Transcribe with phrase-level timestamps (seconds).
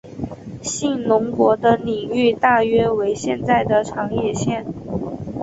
[0.63, 4.65] 信浓国的领域大约为现在的长野县。